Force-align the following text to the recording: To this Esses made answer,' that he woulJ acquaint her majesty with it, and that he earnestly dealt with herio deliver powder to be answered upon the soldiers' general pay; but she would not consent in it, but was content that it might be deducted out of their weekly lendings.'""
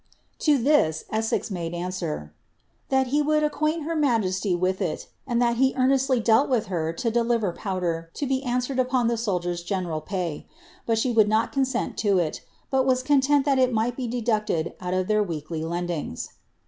To 0.39 0.57
this 0.57 1.05
Esses 1.11 1.51
made 1.51 1.75
answer,' 1.75 2.33
that 2.89 3.07
he 3.13 3.21
woulJ 3.21 3.45
acquaint 3.45 3.83
her 3.83 3.95
majesty 3.95 4.55
with 4.55 4.81
it, 4.81 5.05
and 5.27 5.39
that 5.39 5.57
he 5.57 5.75
earnestly 5.77 6.19
dealt 6.19 6.49
with 6.49 6.69
herio 6.69 7.13
deliver 7.13 7.51
powder 7.53 8.09
to 8.15 8.25
be 8.25 8.41
answered 8.41 8.79
upon 8.79 9.09
the 9.09 9.15
soldiers' 9.15 9.61
general 9.61 10.01
pay; 10.01 10.47
but 10.87 10.97
she 10.97 11.11
would 11.11 11.29
not 11.29 11.51
consent 11.51 12.03
in 12.03 12.17
it, 12.17 12.41
but 12.71 12.83
was 12.87 13.03
content 13.03 13.45
that 13.45 13.59
it 13.59 13.71
might 13.71 13.95
be 13.95 14.07
deducted 14.07 14.73
out 14.81 14.95
of 14.95 15.05
their 15.07 15.21
weekly 15.21 15.61
lendings.'"" 15.63 16.29